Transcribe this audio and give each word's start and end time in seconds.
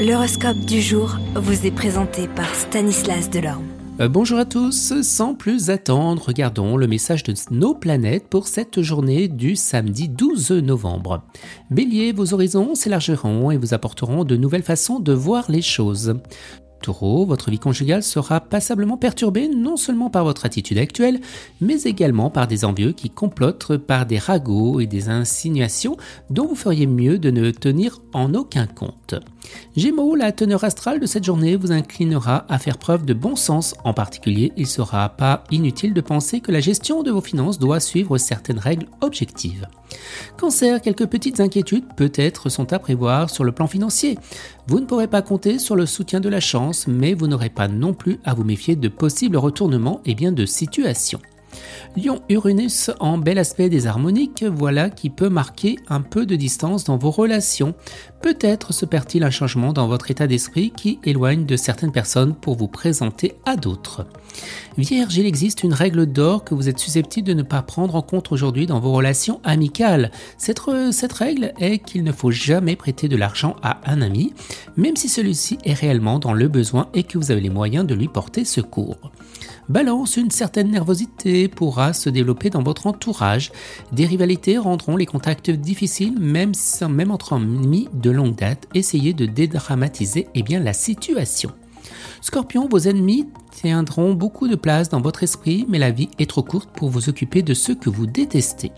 L'horoscope 0.00 0.60
du 0.60 0.80
jour 0.80 1.18
vous 1.34 1.66
est 1.66 1.70
présenté 1.70 2.26
par 2.26 2.54
Stanislas 2.54 3.28
Delorme. 3.28 3.66
Euh, 4.00 4.08
bonjour 4.08 4.38
à 4.38 4.46
tous, 4.46 4.94
sans 5.02 5.34
plus 5.34 5.68
attendre, 5.68 6.22
regardons 6.26 6.78
le 6.78 6.86
message 6.86 7.22
de 7.22 7.34
nos 7.50 7.74
planètes 7.74 8.26
pour 8.26 8.48
cette 8.48 8.80
journée 8.80 9.28
du 9.28 9.56
samedi 9.56 10.08
12 10.08 10.52
novembre. 10.52 11.22
Bélier, 11.70 12.12
vos 12.12 12.32
horizons 12.32 12.74
s'élargiront 12.74 13.50
et 13.50 13.58
vous 13.58 13.74
apporteront 13.74 14.24
de 14.24 14.36
nouvelles 14.36 14.62
façons 14.62 15.00
de 15.00 15.12
voir 15.12 15.50
les 15.50 15.60
choses. 15.60 16.14
Taureau, 16.80 17.26
votre 17.26 17.50
vie 17.50 17.58
conjugale 17.58 18.02
sera 18.02 18.40
passablement 18.40 18.96
perturbée 18.96 19.48
non 19.48 19.76
seulement 19.76 20.10
par 20.10 20.24
votre 20.24 20.46
attitude 20.46 20.78
actuelle, 20.78 21.20
mais 21.60 21.82
également 21.82 22.30
par 22.30 22.46
des 22.46 22.64
envieux 22.64 22.92
qui 22.92 23.10
complotent 23.10 23.76
par 23.76 24.06
des 24.06 24.18
ragots 24.18 24.80
et 24.80 24.86
des 24.86 25.08
insinuations 25.08 25.96
dont 26.30 26.46
vous 26.46 26.54
feriez 26.54 26.86
mieux 26.86 27.18
de 27.18 27.30
ne 27.30 27.50
tenir 27.50 28.00
en 28.12 28.34
aucun 28.34 28.66
compte. 28.66 29.14
Gémeaux, 29.76 30.14
la 30.14 30.32
teneur 30.32 30.64
astrale 30.64 31.00
de 31.00 31.06
cette 31.06 31.24
journée 31.24 31.56
vous 31.56 31.72
inclinera 31.72 32.44
à 32.48 32.58
faire 32.58 32.78
preuve 32.78 33.04
de 33.04 33.14
bon 33.14 33.36
sens. 33.36 33.74
En 33.84 33.94
particulier, 33.94 34.52
il 34.56 34.62
ne 34.62 34.68
sera 34.68 35.08
pas 35.08 35.44
inutile 35.50 35.94
de 35.94 36.00
penser 36.00 36.40
que 36.40 36.52
la 36.52 36.60
gestion 36.60 37.02
de 37.02 37.10
vos 37.10 37.20
finances 37.20 37.58
doit 37.58 37.80
suivre 37.80 38.18
certaines 38.18 38.58
règles 38.58 38.86
objectives. 39.00 39.66
Cancer, 40.36 40.80
quelques 40.80 41.06
petites 41.06 41.40
inquiétudes 41.40 41.84
peut-être 41.96 42.48
sont 42.48 42.72
à 42.72 42.78
prévoir 42.78 43.30
sur 43.30 43.44
le 43.44 43.52
plan 43.52 43.66
financier. 43.66 44.18
Vous 44.66 44.78
ne 44.78 44.86
pourrez 44.86 45.08
pas 45.08 45.22
compter 45.22 45.58
sur 45.58 45.74
le 45.74 45.86
soutien 45.86 46.20
de 46.20 46.28
la 46.28 46.40
chance, 46.40 46.69
mais 46.88 47.14
vous 47.14 47.26
n'aurez 47.26 47.50
pas 47.50 47.68
non 47.68 47.94
plus 47.94 48.18
à 48.24 48.34
vous 48.34 48.44
méfier 48.44 48.76
de 48.76 48.88
possibles 48.88 49.36
retournements 49.36 50.00
et 50.04 50.14
bien 50.14 50.32
de 50.32 50.46
situations. 51.50 51.90
Lion-Uranus 51.96 52.90
en 53.00 53.18
bel 53.18 53.38
aspect 53.38 53.68
des 53.68 53.86
harmoniques, 53.86 54.44
voilà 54.44 54.90
qui 54.90 55.10
peut 55.10 55.28
marquer 55.28 55.76
un 55.88 56.00
peu 56.00 56.24
de 56.24 56.36
distance 56.36 56.84
dans 56.84 56.96
vos 56.96 57.10
relations. 57.10 57.74
Peut-être 58.22 58.72
se 58.72 58.84
perd-il 58.84 59.24
un 59.24 59.30
changement 59.30 59.72
dans 59.72 59.88
votre 59.88 60.10
état 60.10 60.26
d'esprit 60.26 60.72
qui 60.76 61.00
éloigne 61.04 61.46
de 61.46 61.56
certaines 61.56 61.90
personnes 61.90 62.34
pour 62.34 62.56
vous 62.56 62.68
présenter 62.68 63.34
à 63.44 63.56
d'autres. 63.56 64.06
Vierge, 64.78 65.16
il 65.16 65.26
existe 65.26 65.64
une 65.64 65.74
règle 65.74 66.06
d'or 66.06 66.44
que 66.44 66.54
vous 66.54 66.68
êtes 66.68 66.78
susceptible 66.78 67.26
de 67.26 67.34
ne 67.34 67.42
pas 67.42 67.62
prendre 67.62 67.96
en 67.96 68.02
compte 68.02 68.30
aujourd'hui 68.30 68.66
dans 68.66 68.78
vos 68.78 68.92
relations 68.92 69.40
amicales. 69.42 70.12
Cette 70.38 70.60
règle 71.12 71.52
est 71.58 71.78
qu'il 71.78 72.04
ne 72.04 72.12
faut 72.12 72.30
jamais 72.30 72.76
prêter 72.76 73.08
de 73.08 73.16
l'argent 73.16 73.56
à 73.62 73.80
un 73.90 74.00
ami, 74.00 74.32
même 74.76 74.96
si 74.96 75.08
celui-ci 75.08 75.58
est 75.64 75.74
réellement 75.74 76.18
dans 76.18 76.34
le 76.34 76.46
besoin 76.46 76.88
et 76.94 77.02
que 77.02 77.18
vous 77.18 77.32
avez 77.32 77.40
les 77.40 77.50
moyens 77.50 77.86
de 77.86 77.94
lui 77.94 78.08
porter 78.08 78.44
secours. 78.44 79.10
Balance, 79.70 80.16
une 80.16 80.32
certaine 80.32 80.72
nervosité 80.72 81.46
pourra 81.46 81.92
se 81.92 82.10
développer 82.10 82.50
dans 82.50 82.60
votre 82.64 82.88
entourage. 82.88 83.52
Des 83.92 84.04
rivalités 84.04 84.58
rendront 84.58 84.96
les 84.96 85.06
contacts 85.06 85.48
difficiles, 85.48 86.18
même, 86.18 86.54
entre 87.12 87.34
amis 87.34 87.88
de 87.94 88.10
longue 88.10 88.34
date. 88.34 88.66
Essayez 88.74 89.12
de 89.14 89.26
dédramatiser 89.26 90.26
eh 90.34 90.42
la 90.58 90.72
situation. 90.72 91.52
Scorpion, 92.22 92.68
vos 92.68 92.78
ennemis 92.78 93.26
tiendront 93.50 94.12
beaucoup 94.12 94.46
de 94.46 94.54
place 94.54 94.90
dans 94.90 95.00
votre 95.00 95.22
esprit, 95.22 95.64
mais 95.68 95.78
la 95.78 95.90
vie 95.90 96.10
est 96.18 96.28
trop 96.28 96.42
courte 96.42 96.68
pour 96.76 96.90
vous 96.90 97.08
occuper 97.08 97.42
de 97.42 97.54
ceux 97.54 97.74
que 97.74 97.88
vous 97.88 98.06
détestez. 98.06 98.72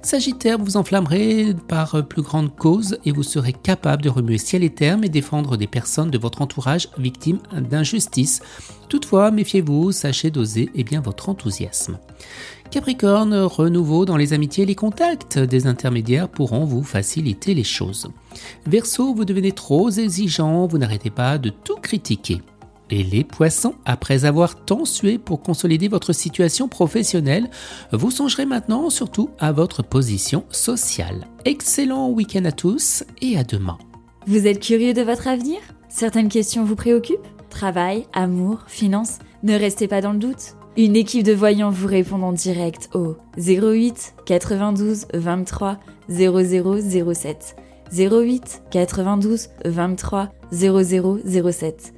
Sagittaire, 0.00 0.58
vous 0.58 0.78
enflammerez 0.78 1.54
par 1.68 2.06
plus 2.08 2.22
grande 2.22 2.56
cause 2.56 2.98
et 3.04 3.12
vous 3.12 3.22
serez 3.22 3.52
capable 3.52 4.02
de 4.02 4.08
remuer 4.08 4.38
ciel 4.38 4.64
et 4.64 4.70
terre 4.70 4.98
et 5.02 5.10
défendre 5.10 5.58
des 5.58 5.66
personnes 5.66 6.10
de 6.10 6.16
votre 6.16 6.40
entourage 6.40 6.88
victimes 6.96 7.40
d'injustice. 7.52 8.40
Toutefois, 8.88 9.30
méfiez-vous, 9.30 9.92
sachez 9.92 10.30
doser 10.30 10.70
eh 10.74 10.84
bien, 10.84 11.02
votre 11.02 11.28
enthousiasme. 11.28 11.98
Capricorne, 12.70 13.34
renouveau 13.34 14.06
dans 14.06 14.16
les 14.16 14.32
amitiés 14.32 14.64
et 14.64 14.66
les 14.66 14.74
contacts. 14.74 15.38
Des 15.38 15.66
intermédiaires 15.66 16.28
pourront 16.28 16.64
vous 16.64 16.82
faciliter 16.82 17.54
les 17.54 17.64
choses. 17.64 18.08
Verseau, 18.66 19.14
vous 19.14 19.26
devenez 19.26 19.52
trop 19.52 19.90
exigeant, 19.90 20.66
vous 20.66 20.78
n'arrêtez 20.78 21.10
pas 21.10 21.36
de 21.36 21.50
tout 21.50 21.76
critiquer. 21.76 22.40
Et 22.90 23.02
les 23.02 23.24
poissons, 23.24 23.74
après 23.84 24.24
avoir 24.24 24.64
tant 24.64 24.84
sué 24.84 25.18
pour 25.18 25.42
consolider 25.42 25.88
votre 25.88 26.12
situation 26.12 26.68
professionnelle, 26.68 27.50
vous 27.92 28.10
songerez 28.10 28.46
maintenant 28.46 28.88
surtout 28.88 29.30
à 29.38 29.52
votre 29.52 29.82
position 29.82 30.44
sociale. 30.50 31.26
Excellent 31.44 32.08
week-end 32.08 32.44
à 32.46 32.52
tous 32.52 33.04
et 33.20 33.36
à 33.36 33.44
demain. 33.44 33.78
Vous 34.26 34.46
êtes 34.46 34.60
curieux 34.60 34.94
de 34.94 35.02
votre 35.02 35.28
avenir? 35.28 35.58
Certaines 35.88 36.28
questions 36.28 36.64
vous 36.64 36.76
préoccupent? 36.76 37.26
Travail, 37.50 38.06
amour, 38.12 38.64
finances? 38.66 39.18
Ne 39.42 39.54
restez 39.54 39.88
pas 39.88 40.00
dans 40.00 40.12
le 40.12 40.18
doute. 40.18 40.54
Une 40.76 40.96
équipe 40.96 41.24
de 41.24 41.32
voyants 41.32 41.70
vous 41.70 41.88
répond 41.88 42.22
en 42.22 42.32
direct 42.32 42.88
au 42.94 43.16
08 43.36 44.14
92 44.26 45.06
23 45.12 45.78
0007. 46.08 47.56
08 47.92 48.62
92 48.70 49.48
23 49.64 50.28
0007. 50.52 51.97